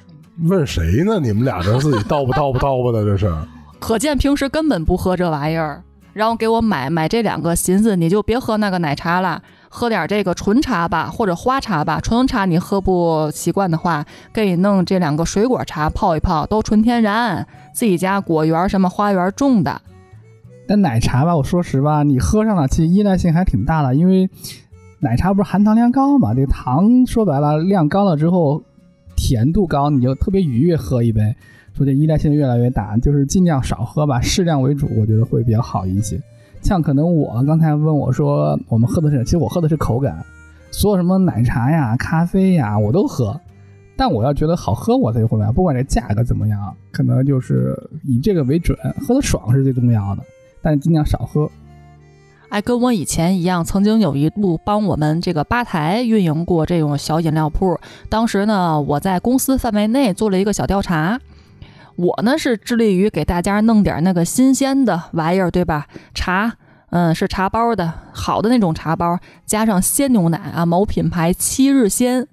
[0.44, 1.18] 问谁呢？
[1.20, 3.32] 你们俩这自己叨吧叨吧叨吧的，这是。
[3.80, 9.42] 可见平时根本不喝这玩意儿，然后给我买买这两个，寻思你就别喝那个奶茶了，
[9.74, 11.98] 喝点这个纯茶吧，或者花茶吧。
[11.98, 19.80] 纯茶你喝不习惯的话，给你弄这两个水果茶泡一泡，都纯天然，自己家果园什么花园种的。
[20.68, 24.28] 但奶茶吧，我说实话，你喝上了，其实依赖性还挺大的，因为
[25.00, 28.62] 奶茶不是含糖量高嘛，这个糖说白了量高了之后，
[29.16, 31.34] 甜度高，你就特别愉悦喝一杯，
[31.74, 36.20] 说这依赖性越来越大，就是尽量少喝吧，适量为主，我觉得会比较好一些。
[36.62, 40.24] 像可能我刚才问我说，我们喝的是，其实我喝的是口感，
[40.70, 43.38] 所有什么奶茶呀、咖啡呀，我都喝。
[43.94, 50.22] 但我要觉得好喝，我才会买，不管这价格怎么样，可能就是以这个为准，喝的爽是最重要的，
[50.62, 51.50] 但尽量少喝。
[52.48, 57.78] 哎，跟我以前一样，曾经有一度帮我们这个吧台运营过这种小饮料铺。
[58.08, 61.18] 当时呢，我在公司范围内做了一个小调查，
[61.96, 65.86] 我呢是致力于给大家弄点那个新鲜的玩意儿，对吧？
[66.14, 66.54] 茶，
[66.90, 72.26] 嗯，是茶包的，好的那种茶包，加上鲜牛奶啊，某品牌七日鲜，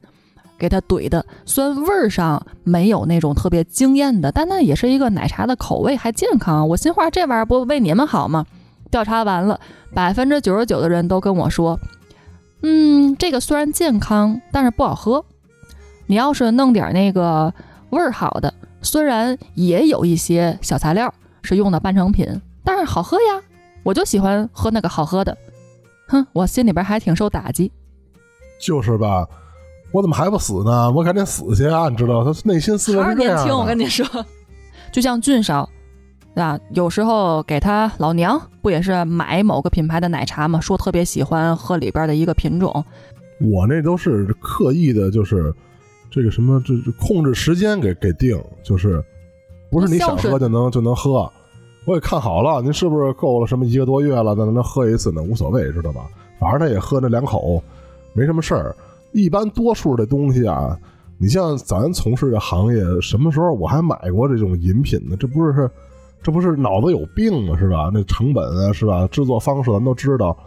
[0.58, 6.68] 给它怼的，虽然味儿上没有那种特别惊艳的，但那也是一个奶茶的口味，还健康。
[6.70, 8.46] 我心话，这玩意儿不为你们好吗？
[8.92, 9.60] 调查完了，
[9.94, 11.80] 百分之九十九的人都跟我说，
[12.64, 15.24] 嗯，这个虽然健康，但是不好喝。
[16.08, 17.54] 你要是弄点那个
[17.92, 22.26] 味儿好的，虽然也有一些小材料是用的半成品，
[22.64, 23.42] 但是好喝呀。
[23.84, 25.38] 我就喜欢喝那个好喝的。
[26.08, 27.72] 哼，我心里边还挺受打击。
[28.60, 29.28] 就是吧？
[29.92, 30.92] 我怎么还不死呢？
[30.92, 31.90] 我赶紧死去啊！
[31.90, 33.58] 你知道，他内心思维还是年轻，是这样的。
[33.58, 34.06] 我跟你说，
[34.92, 35.68] 就像俊少，
[36.36, 36.60] 对吧？
[36.72, 42.86] 有时候给他老娘不也是买某个品牌的奶茶嘛，说特别喜欢喝里边的一个品种，
[43.40, 45.52] 我那都是刻意的，就是
[46.10, 49.04] 这个什么，这这控制时间给给定，就是
[49.70, 51.32] 不是你想喝就能就能喝。
[51.86, 55.22] 我也看好了，您是不是够了什么一个多月了，那能喝一次呢？
[55.22, 56.08] 无所谓，知道吧？
[56.40, 57.62] 反正他也喝那两口，
[58.14, 58.76] 没什么事儿。
[59.12, 60.78] 一般多数的东西啊，
[61.18, 65.16] 你像咱从事这行业，什么时候我还买过这种饮品呢？
[65.18, 65.70] 这不是是，
[66.22, 67.58] 这不是脑子有病吗？
[67.58, 67.90] 是吧？
[67.92, 69.08] 那成本啊，是吧？
[69.08, 70.38] 制作方式咱都知道。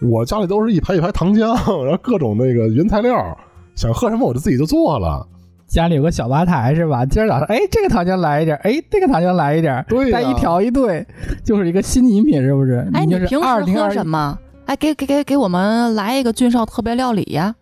[0.00, 3.36] 我家里都是一排一排糖浆，然后各种那个原材料，
[3.76, 5.24] 想喝什么我就自己就做了。
[5.68, 7.04] 家里有个小吧台是吧？
[7.04, 11.06] 今儿早上，哎，这个糖浆来一点，哎，这个糖浆来一点，对呀再一调一兑，
[11.44, 12.88] 就是一个新饮品，是不是？
[12.94, 14.38] 哎，你平时喝什么？
[14.66, 17.54] 哎，给给给给我们来一个俊少特别料理呀！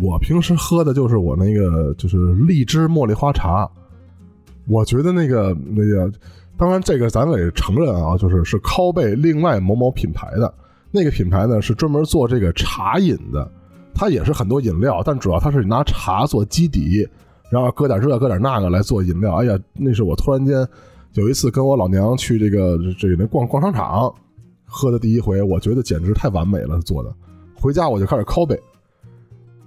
[0.00, 3.68] 我平时喝的就是我那个就是荔枝茉莉花茶，
[4.66, 6.10] 我觉得那个那个，
[6.56, 10.52] 当然这个咱得承认啊，就是是拷贝另外某某品牌的
[10.90, 13.50] 那个品牌呢是专门做这个茶饮的，
[13.98, 17.04] 它也是很多饮料，但主要它是拿茶做基底，
[17.50, 19.34] 然后搁点这搁点那个来做饮料。
[19.34, 20.66] 哎呀，那是我突然间
[21.14, 24.14] 有一次跟我老娘去这个这个那逛逛商场
[24.64, 27.12] 喝的第一回，我觉得简直太完美了做的，
[27.56, 28.56] 回家我就开始拷贝。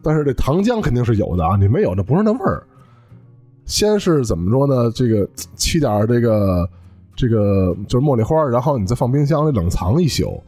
[0.02, 2.64] 但是这糖浆肯定是有的啊，你没有那不是那味儿。
[3.66, 4.90] 先是怎么说呢？
[4.96, 6.70] 这个沏点这个
[7.16, 10.42] 这个就是茉莉花，然后你再放冰箱里冷藏一宿，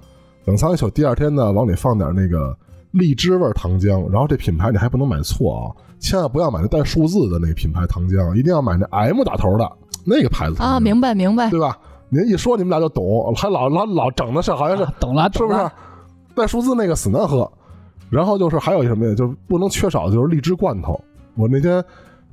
[0.46, 2.58] 冷藏一宿，第二天呢往里放点那个
[2.94, 5.66] 荔枝味儿糖浆，然后这品牌你还不能买错啊，
[6.00, 9.72] 千万不要买那带数字的那个品牌糖浆，一定要买那 M 打头的
[10.06, 11.50] 那个牌子啊，明白明白。
[11.50, 11.78] 对吧？
[12.10, 15.72] 您一说你们俩就懂，还老老老整的是好像是啊懂了，是不是？？
[16.36, 17.52] 带数字那个死难喝。
[18.10, 19.16] 然后就是还有什么呀？
[19.16, 21.00] 就是不能缺少的就是荔枝罐头。
[21.36, 21.84] 我那天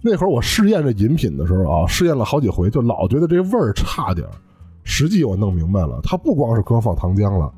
[0.03, 4.31] 那会儿我试验这饮品的时候啊，试验了好几回，就老觉得这味儿差点儿。
[4.83, 7.51] 实际我弄明白了，它不光是搁放糖浆了，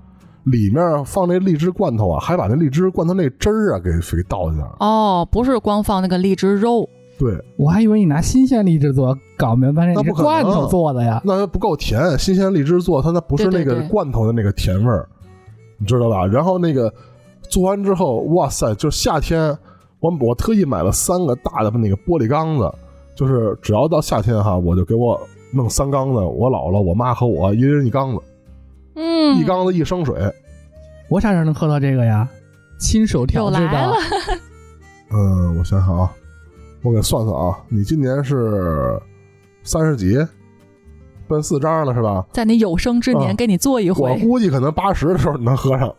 [0.44, 4.76] 里面放那荔枝罐头啊，还把那荔枝罐头那汁儿啊给给倒进去了。
[4.81, 11.22] 哦，不是光放那个荔枝肉，对，我还以为你拿新鲜荔枝做，搞明白那是那不罐头做的呀。
[11.24, 15.09] 那它不够甜，新鲜荔枝做它那不是那个罐头的那个甜味儿，
[15.78, 16.26] 你知道吧？
[16.26, 16.92] 然后那个
[17.42, 19.57] 做完之后，哇塞，就是夏天，
[20.00, 22.68] 我我特意买了三个大的那个玻璃缸子，
[23.14, 25.20] 就是只要到夏天哈，我就给我
[25.55, 28.20] 弄三缸子，我姥姥、我妈和我一人一缸子，
[28.94, 30.16] 嗯，一缸子一升水。
[31.09, 32.28] 我啥时候能喝到这个呀？
[32.78, 33.98] 亲手调制又来了的，
[35.14, 36.11] 嗯，我想想啊，
[36.83, 39.00] 我给算算啊，你今年是
[39.62, 40.18] 三十几，
[41.28, 42.24] 奔四张了是吧？
[42.33, 45.94] 在你有生之年嗯给你做一回我，估计可能八十的时候你能喝上。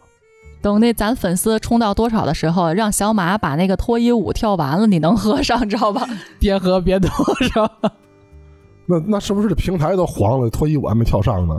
[0.62, 6.06] 等那咱粉丝冲到多少的时候，让小马把那个脱衣舞跳完了，你能喝上，知道吧？
[6.39, 7.10] 边喝边多
[7.53, 7.69] 少？
[8.88, 11.56] 那那是不是这平台都黄了，脱衣舞还没跳上呢？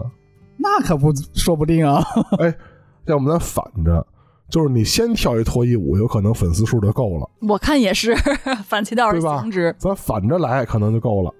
[0.57, 2.03] 那可不说不定啊。
[2.39, 2.55] 哎
[3.07, 4.07] 要不咱反着，
[4.49, 8.17] 就是你先跳一脱衣舞，有可能粉丝数就够了；我看也是，
[8.65, 9.75] 反其道而行之。
[9.79, 11.31] 咱反着来，可能就够了。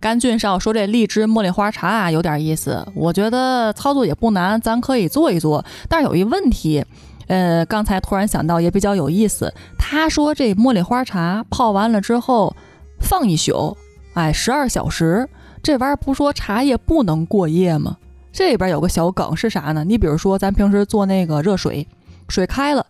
[0.00, 5.62] 甘俊少说这荔枝茉莉花茶啊有点意思，我觉得操作也不难，咱可以做一做。
[5.88, 6.82] 但是有一问题，
[7.26, 9.52] 呃，刚才突然想到也比较有意思。
[9.76, 12.54] 他说这茉莉花茶泡完了之后
[13.00, 13.76] 放一宿，
[14.14, 15.28] 哎，十二小时，
[15.62, 17.98] 这玩意儿不说茶叶不能过夜吗？
[18.38, 19.82] 这里边有个小梗是啥呢？
[19.82, 21.88] 你比如说咱平时做那个热水，
[22.28, 22.86] 水开了，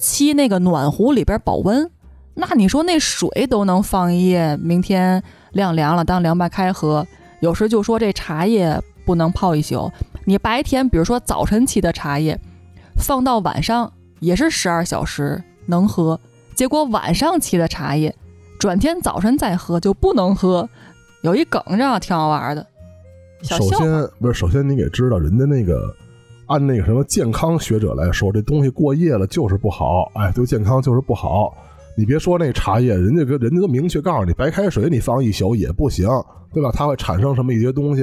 [0.00, 1.88] 沏那个暖壶里边保温，
[2.34, 5.22] 那你说那水都能放一夜，明天
[5.52, 7.06] 晾凉了当凉白开喝。
[7.38, 9.92] 有时就说这茶叶不能泡一宿，
[10.24, 12.36] 你白天比如说早晨沏的茶叶，
[12.96, 16.18] 放到晚上也是十二小时能喝，
[16.56, 18.12] 结果晚上沏的茶叶，
[18.58, 20.68] 转天早晨再喝就不能喝。
[21.22, 22.66] 有一梗，这样挺好玩的。
[23.42, 25.94] 小首先不是，首先你得知道，人家那个
[26.46, 31.54] 按那个什么健康学者来说，这东西过夜了就是不好，哎，对健康就是不好。
[31.96, 36.08] 你别说那茶叶，人家跟人家都明确告诉你，白开水你放一宿也不行，
[36.52, 36.70] 对吧？
[36.72, 38.02] 它会产生什么一些东西，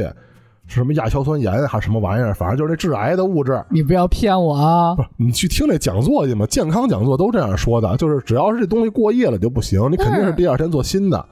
[0.67, 3.59] 是什么亚硝酸盐还是什么玩意儿，反正就是那致癌的物质。
[3.69, 5.01] 你不要骗我啊不！
[5.01, 11.25] 是你去听那讲座去嘛，健康讲座都这样说的，就是只要是这东西过夜了就不行，你肯定是第二天做新的。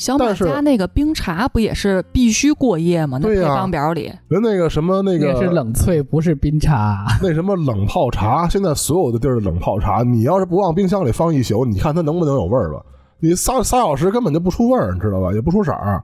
[0.00, 3.18] 小马家那个冰茶不也是必须过夜吗？
[3.20, 7.04] 那配方表里，人那个什么那个那个是冷萃，不是冰茶。
[7.20, 12.80] 那什么冷泡茶，现在所有的地儿的冷泡茶，你要是不往冰箱里放一宿，你看它能不能有味儿吧？
[13.18, 15.34] 你仨仨小时根本就不出味儿，你知道吧？
[15.34, 16.02] 也不出色儿。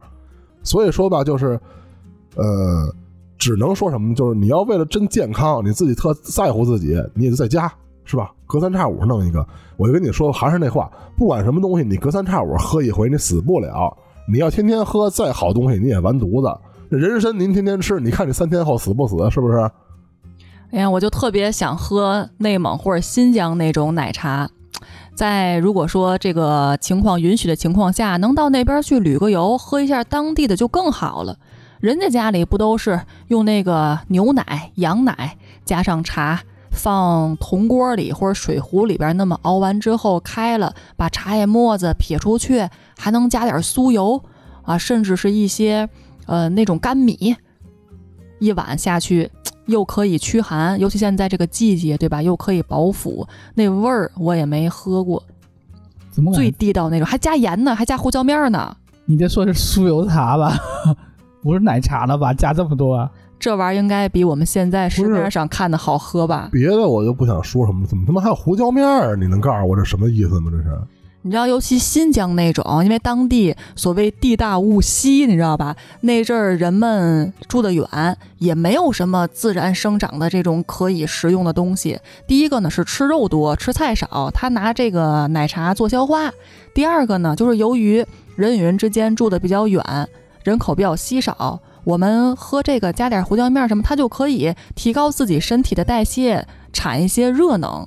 [0.62, 1.58] 所以说吧，就是，
[2.34, 2.94] 呃，
[3.38, 7.72] 只能说什么，就是你要为了真健康，你自己特在乎自己，你也就在家，
[8.04, 8.30] 是吧？
[8.46, 9.46] 隔三差五弄一个。
[9.76, 13.96] 我就跟你说，还是那话，不管什么东西，你隔三差五喝一回，你死不了。
[14.28, 16.60] 你要天天喝，再好东西你也完犊子。
[16.90, 19.30] 这人参您天天吃，你看你三天后死不死？
[19.30, 19.70] 是不是？
[20.72, 24.48] 哎呀，我就特别想喝内蒙或者新疆那种奶茶。
[25.14, 31.36] 在如果说这个情况允许的情况下，能到那边去旅个游，喝一下当地的就更好了。
[31.80, 36.40] 人家家里不都是用那个牛奶、羊奶加上茶，
[36.76, 44.22] 放铜锅里或者水壶里边，那么熬完之后开了，把茶叶沫子撇出去，还能加点酥油
[44.62, 45.88] 啊，甚至是一些
[46.26, 47.34] 呃那种干米，
[48.38, 49.30] 一碗下去。
[49.66, 52.22] 又可以驱寒，尤其现在这个季节，对吧？
[52.22, 55.20] 又可以饱腹，那味儿我也没喝过，
[56.12, 56.52] 怎么最？
[56.52, 58.76] 地道那种，还加盐呢，还加胡椒面呢。
[59.06, 60.56] 你这说是酥油茶吧？
[61.42, 62.32] 不是奶茶了吧？
[62.32, 63.10] 加这么多啊？
[63.38, 66.48] 这玩意儿应该比我们现在市面上看的好喝吧？
[66.52, 69.16] 别的我就不想说什么，怎么他妈还有胡椒面儿？
[69.16, 70.50] 你能告诉我这什么意思吗？
[70.50, 70.64] 这是
[71.22, 75.74] 你知道，尤其新疆那种，因为当地所谓地大物稀，你知道吧？
[76.02, 77.84] 那阵儿人们住得远，
[78.38, 81.98] 也没有什么自然生长的这种可以食用的东西。
[82.28, 86.30] 第一个呢是吃肉多，吃菜少，他拿这个奶茶做消化。
[86.72, 89.82] 第二个呢，就是由于人与人之间住的比较远，
[90.44, 97.86] 人口比较稀少，我们喝这个加点胡椒面什么，它就可以提高自己身体的代谢，产一些热能，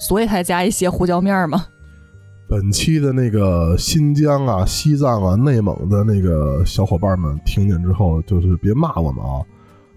[0.00, 1.66] 所以才加一些胡椒面嘛。
[2.48, 9.44] 本期的那个新疆啊、西藏啊、内蒙的那个小伙伴们听见之后，就是别骂我们啊，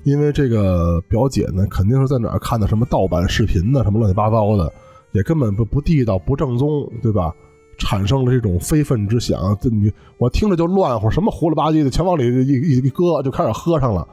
[0.03, 4.69] 因为这个表姐呢，肯定是在哪儿看的什么盗版视频呢，什么乱七八糟的，
[5.13, 7.34] 也根本不不地道、不正宗，对吧？
[7.78, 14.07] 产生了这种非分之想，这你我听着就乱乎，什么胡了吧唧的，全往里一一一搁，就开始喝上了。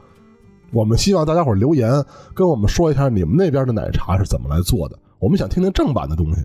[0.71, 1.91] 我们希望大家伙留言
[2.33, 6.41] 跟我们说一下你们那边的奶茶是怎么来做的，我们想听听正版的东西。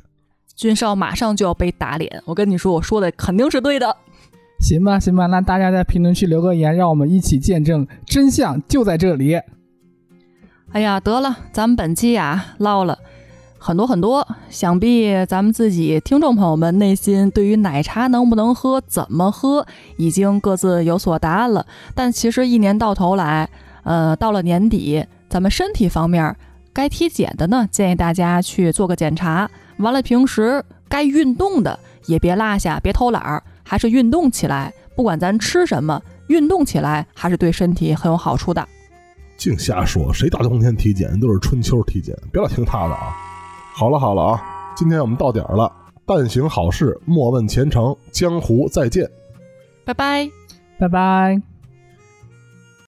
[0.54, 3.96] 军少马上就要被打脸，我跟你说，我说的肯定是对的。
[4.60, 9.40] 行吧，行吧，那大家在评论区留个言，让我们一起见证真相就在这里。
[10.72, 12.98] 哎呀，得了，咱们本期呀唠了
[13.62, 19.66] 很多很多，想必咱们自己听众朋友们内心对于奶茶能不能喝、怎么喝，
[19.98, 21.66] 已经各自有所答案了。
[21.94, 23.46] 但其实一年到头来，
[23.82, 26.34] 呃，到了年底，咱们身体方面
[26.72, 29.50] 该体检的呢，建议大家去做个检查。
[29.76, 34.72] 完了，平时该运动的也别落下，别偷懒儿，还是运动起来。
[34.96, 38.66] 不管咱吃什么，运动起来还是对身体很有好处的。
[39.36, 43.14] 净瞎说，谁大冬天体检都是春秋体检，别老听他的啊！
[43.72, 44.42] 好了好了啊，
[44.76, 45.70] 今天我们到点儿了，
[46.06, 49.08] 但行好事，莫问前程，江湖再见。
[49.84, 50.28] 拜拜。
[50.78, 51.49] 拜拜。